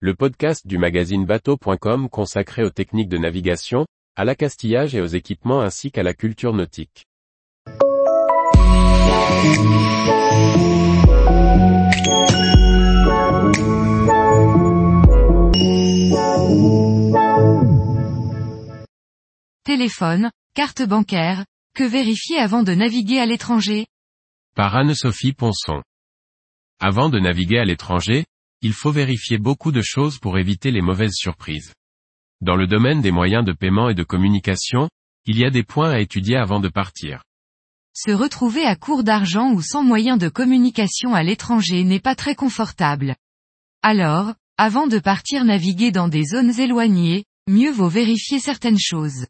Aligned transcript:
le 0.00 0.14
podcast 0.14 0.66
du 0.66 0.76
magazine 0.76 1.24
bateau.com 1.24 2.10
consacré 2.10 2.62
aux 2.62 2.70
techniques 2.70 3.08
de 3.08 3.16
navigation, 3.16 3.86
à 4.14 4.26
l'accastillage 4.26 4.94
et 4.94 5.00
aux 5.00 5.06
équipements 5.06 5.62
ainsi 5.62 5.90
qu'à 5.90 6.02
la 6.02 6.12
culture 6.12 6.52
nautique. 6.52 7.06
Téléphone, 19.64 20.30
carte 20.54 20.82
bancaire, 20.82 21.46
que 21.74 21.84
vérifier 21.84 22.38
avant 22.38 22.62
de 22.62 22.74
naviguer 22.74 23.18
à 23.18 23.24
l'étranger? 23.24 23.86
Par 24.54 24.76
Anne-Sophie 24.76 25.32
Ponson. 25.32 25.82
Avant 26.80 27.08
de 27.08 27.18
naviguer 27.18 27.58
à 27.58 27.64
l'étranger, 27.64 28.26
il 28.62 28.72
faut 28.72 28.90
vérifier 28.90 29.38
beaucoup 29.38 29.72
de 29.72 29.82
choses 29.82 30.18
pour 30.18 30.38
éviter 30.38 30.70
les 30.70 30.82
mauvaises 30.82 31.14
surprises. 31.14 31.72
Dans 32.40 32.56
le 32.56 32.66
domaine 32.66 33.00
des 33.00 33.10
moyens 33.10 33.44
de 33.44 33.52
paiement 33.52 33.88
et 33.88 33.94
de 33.94 34.02
communication, 34.02 34.88
il 35.24 35.38
y 35.38 35.44
a 35.44 35.50
des 35.50 35.62
points 35.62 35.90
à 35.90 36.00
étudier 36.00 36.36
avant 36.36 36.60
de 36.60 36.68
partir. 36.68 37.22
Se 37.94 38.10
retrouver 38.10 38.64
à 38.64 38.76
court 38.76 39.04
d'argent 39.04 39.52
ou 39.52 39.62
sans 39.62 39.82
moyen 39.82 40.16
de 40.16 40.28
communication 40.28 41.14
à 41.14 41.22
l'étranger 41.22 41.82
n'est 41.82 42.00
pas 42.00 42.14
très 42.14 42.34
confortable. 42.34 43.16
Alors, 43.82 44.34
avant 44.58 44.86
de 44.86 44.98
partir 44.98 45.44
naviguer 45.44 45.92
dans 45.92 46.08
des 46.08 46.24
zones 46.24 46.58
éloignées, 46.60 47.24
mieux 47.48 47.70
vaut 47.70 47.88
vérifier 47.88 48.38
certaines 48.38 48.78
choses. 48.78 49.26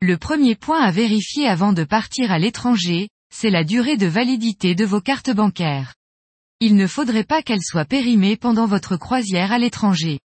Le 0.00 0.16
premier 0.16 0.54
point 0.54 0.80
à 0.80 0.90
vérifier 0.90 1.48
avant 1.48 1.72
de 1.72 1.84
partir 1.84 2.30
à 2.30 2.38
l'étranger, 2.38 3.08
c'est 3.32 3.50
la 3.50 3.64
durée 3.64 3.96
de 3.96 4.06
validité 4.06 4.74
de 4.74 4.84
vos 4.84 5.00
cartes 5.00 5.30
bancaires. 5.30 5.94
Il 6.60 6.76
ne 6.76 6.86
faudrait 6.86 7.24
pas 7.24 7.42
qu'elles 7.42 7.62
soient 7.62 7.84
périmées 7.84 8.36
pendant 8.36 8.66
votre 8.66 8.96
croisière 8.96 9.52
à 9.52 9.58
l'étranger. 9.58 10.20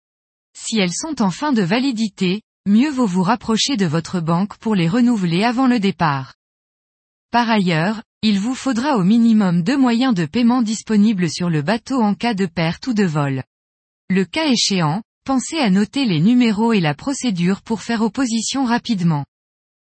Si 0.58 0.76
elles 0.78 0.92
sont 0.92 1.22
en 1.22 1.30
fin 1.30 1.52
de 1.52 1.62
validité, 1.62 2.42
mieux 2.66 2.90
vaut 2.90 3.06
vous 3.06 3.22
rapprocher 3.22 3.76
de 3.76 3.86
votre 3.86 4.18
banque 4.20 4.56
pour 4.56 4.74
les 4.74 4.88
renouveler 4.88 5.44
avant 5.44 5.68
le 5.68 5.78
départ. 5.78 6.34
Par 7.30 7.48
ailleurs, 7.48 8.02
il 8.22 8.40
vous 8.40 8.56
faudra 8.56 8.96
au 8.96 9.04
minimum 9.04 9.62
deux 9.62 9.76
moyens 9.76 10.14
de 10.14 10.26
paiement 10.26 10.62
disponibles 10.62 11.30
sur 11.30 11.48
le 11.48 11.62
bateau 11.62 12.02
en 12.02 12.14
cas 12.14 12.34
de 12.34 12.46
perte 12.46 12.88
ou 12.88 12.94
de 12.94 13.04
vol. 13.04 13.44
Le 14.08 14.24
cas 14.24 14.48
échéant, 14.48 15.02
pensez 15.24 15.58
à 15.58 15.70
noter 15.70 16.06
les 16.06 16.20
numéros 16.20 16.72
et 16.72 16.80
la 16.80 16.94
procédure 16.94 17.62
pour 17.62 17.82
faire 17.82 18.02
opposition 18.02 18.64
rapidement. 18.64 19.24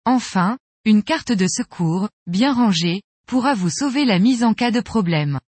Enfin, 0.05 0.57
une 0.85 1.03
carte 1.03 1.33
de 1.33 1.49
secours, 1.49 2.09
bien 2.29 2.53
rangée, 2.53 3.03
pourra 3.27 3.55
vous 3.55 3.71
sauver 3.71 4.05
la 4.05 4.21
mise 4.21 4.45
en 4.45 4.55
cas 4.55 4.71
de 4.71 4.81
problème. 4.81 5.41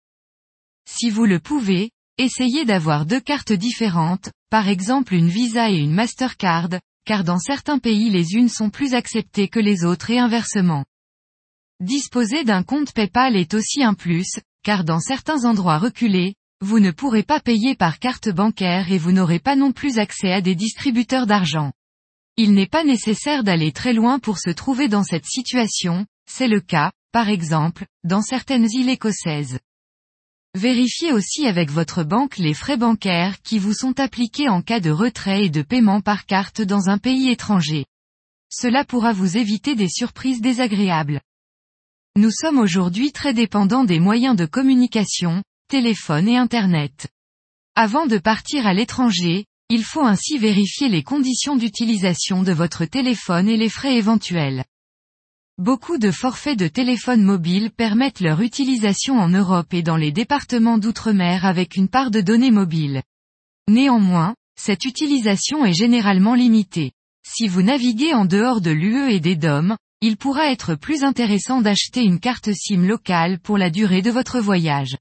Si 0.92 1.12
vous 1.12 1.26
le 1.26 1.40
pouvez, 1.40 1.92
essayez 2.18 2.66
d'avoir 2.66 3.06
deux 3.06 3.22
cartes 3.22 3.54
différentes, 3.54 4.32
par 4.50 4.68
exemple 4.68 5.14
une 5.14 5.30
Visa 5.30 5.70
et 5.70 5.78
une 5.78 5.94
Mastercard, 5.94 6.70
car 7.06 7.24
dans 7.24 7.38
certains 7.38 7.78
pays 7.78 8.10
les 8.10 8.34
unes 8.34 8.50
sont 8.50 8.72
plus 8.72 8.96
acceptées 8.96 9.50
que 9.50 9.60
les 9.60 9.86
autres 9.86 10.10
et 10.10 10.18
inversement. 10.18 10.84
Disposer 11.80 12.44
d'un 12.44 12.64
compte 12.64 12.92
PayPal 12.92 13.38
est 13.38 13.54
aussi 13.54 13.84
un 13.84 13.94
plus, 13.94 14.40
car 14.64 14.84
dans 14.84 15.00
certains 15.00 15.46
endroits 15.46 15.78
reculés, 15.78 16.34
vous 16.60 16.80
ne 16.80 16.92
pourrez 16.92 17.24
pas 17.24 17.40
payer 17.40 17.76
par 17.76 18.00
carte 18.00 18.30
bancaire 18.30 18.92
et 18.92 18.98
vous 18.98 19.12
n'aurez 19.12 19.40
pas 19.40 19.56
non 19.56 19.72
plus 19.72 20.00
accès 20.00 20.34
à 20.34 20.42
des 20.42 20.56
distributeurs 20.56 21.28
d'argent. 21.28 21.72
Il 22.36 22.54
n'est 22.54 22.68
pas 22.68 22.84
nécessaire 22.84 23.44
d'aller 23.44 23.72
très 23.72 23.94
loin 23.94 24.18
pour 24.18 24.40
se 24.40 24.50
trouver 24.50 24.88
dans 24.88 25.04
cette 25.04 25.28
situation, 25.28 26.08
c'est 26.28 26.48
le 26.48 26.62
cas, 26.62 26.92
par 27.12 27.30
exemple, 27.30 27.86
dans 28.04 28.24
certaines 28.24 28.68
îles 28.72 28.90
écossaises. 28.90 29.60
Vérifiez 30.60 31.14
aussi 31.14 31.48
avec 31.48 31.72
votre 31.72 32.04
banque 32.04 32.38
les 32.38 32.54
frais 32.54 32.76
bancaires 32.76 33.42
qui 33.44 33.60
vous 33.60 33.74
sont 33.74 33.98
appliqués 33.98 34.50
en 34.50 34.62
cas 34.62 34.82
de 34.82 34.90
retrait 34.90 35.46
et 35.46 35.50
de 35.50 35.62
paiement 35.62 36.02
par 36.02 36.26
carte 36.26 36.62
dans 36.62 36.90
un 36.90 36.98
pays 36.98 37.30
étranger. 37.30 37.86
Cela 38.50 38.84
pourra 38.84 39.14
vous 39.14 39.38
éviter 39.38 39.76
des 39.76 39.88
surprises 39.88 40.42
désagréables. 40.42 41.22
Nous 42.18 42.30
sommes 42.30 42.60
aujourd'hui 42.60 43.14
très 43.14 43.34
dépendants 43.34 43.86
des 43.86 44.02
moyens 44.02 44.36
de 44.36 44.46
communication, 44.46 45.44
téléphone 45.70 46.28
et 46.28 46.36
Internet. 46.36 47.08
Avant 47.76 48.06
de 48.06 48.18
partir 48.18 48.68
à 48.68 48.74
l'étranger, 48.74 49.46
il 49.70 49.86
faut 49.86 50.04
ainsi 50.04 50.38
vérifier 50.38 50.90
les 50.90 51.04
conditions 51.04 51.56
d'utilisation 51.56 52.44
de 52.44 52.52
votre 52.52 52.84
téléphone 52.84 53.48
et 53.48 53.56
les 53.56 53.70
frais 53.70 53.96
éventuels. 53.96 54.66
Beaucoup 55.60 55.98
de 55.98 56.10
forfaits 56.10 56.58
de 56.58 56.70
téléphone 56.70 57.22
mobile 57.22 57.70
permettent 57.70 58.22
leur 58.22 58.40
utilisation 58.40 59.16
en 59.20 59.28
Europe 59.28 59.74
et 59.74 59.84
dans 59.84 59.98
les 59.98 60.14
départements 60.14 60.78
d'outre-mer 60.78 61.46
avec 61.46 61.76
une 61.76 61.90
part 61.90 62.12
de 62.12 62.22
données 62.22 62.50
mobiles. 62.50 63.04
Néanmoins, 63.68 64.36
cette 64.58 64.86
utilisation 64.86 65.66
est 65.66 65.74
généralement 65.74 66.34
limitée. 66.34 66.94
Si 67.28 67.50
vous 67.50 67.62
naviguez 67.62 68.14
en 68.14 68.24
dehors 68.24 68.62
de 68.62 68.72
l'UE 68.72 69.12
et 69.12 69.20
des 69.20 69.36
DOM, 69.36 69.76
il 70.00 70.16
pourra 70.16 70.50
être 70.50 70.76
plus 70.76 71.04
intéressant 71.04 71.60
d'acheter 71.60 72.04
une 72.04 72.22
carte 72.22 72.54
SIM 72.54 72.88
locale 72.88 73.38
pour 73.42 73.58
la 73.58 73.70
durée 73.70 74.02
de 74.02 74.12
votre 74.12 74.40
voyage. 74.40 74.96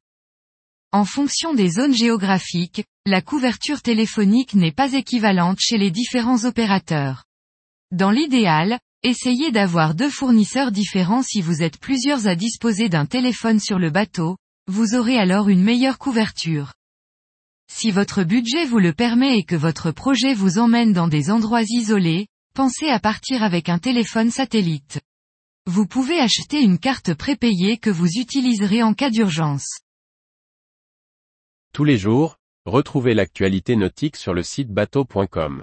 En 0.91 1.05
fonction 1.05 1.55
des 1.55 1.71
zones 1.71 1.95
géographiques, 1.95 2.83
la 3.07 3.23
couverture 3.23 3.81
téléphonique 3.81 4.55
n'est 4.55 4.73
pas 4.73 4.95
équivalente 4.95 5.61
chez 5.61 5.79
les 5.79 5.93
différents 5.93 6.47
opérateurs. 6.47 7.23
Dans 7.93 8.11
l'idéal, 8.11 8.81
essayez 9.03 9.53
d'avoir 9.53 9.95
deux 9.95 10.11
fournisseurs 10.11 10.73
différents 10.73 11.23
si 11.23 11.41
vous 11.41 11.63
êtes 11.63 11.79
plusieurs 11.79 12.27
à 12.27 12.35
disposer 12.35 12.89
d'un 12.89 13.07
téléphone 13.07 13.61
sur 13.61 13.79
le 13.79 13.91
bateau, 13.91 14.37
vous 14.67 14.95
aurez 14.95 15.19
alors 15.19 15.49
une 15.49 15.63
meilleure 15.63 15.99
couverture. 15.99 16.75
Si 17.71 17.91
votre 17.91 18.25
budget 18.25 18.65
vous 18.65 18.79
le 18.79 18.93
permet 18.93 19.39
et 19.39 19.45
que 19.45 19.57
votre 19.57 19.91
projet 19.91 20.35
vous 20.35 20.59
emmène 20.59 20.93
dans 20.93 21.09
des 21.09 21.31
endroits 21.31 21.63
isolés, 21.63 22.27
pensez 22.55 22.89
à 22.89 22.99
partir 22.99 23.43
avec 23.43 23.69
un 23.69 23.79
téléphone 23.79 24.31
satellite. 24.31 25.01
Vous 25.67 25.87
pouvez 25.87 26.19
acheter 26.19 26.61
une 26.63 26.79
carte 26.79 27.15
prépayée 27.15 27.77
que 27.77 27.91
vous 27.91 28.09
utiliserez 28.17 28.83
en 28.83 28.95
cas 28.95 29.11
d'urgence. 29.11 29.81
Tous 31.75 31.85
les 31.85 31.99
jours, 31.99 32.37
retrouvez 32.65 33.15
l'actualité 33.15 33.77
nautique 33.77 34.17
sur 34.17 34.33
le 34.33 34.43
site 34.43 34.71
bateau.com. 34.71 35.63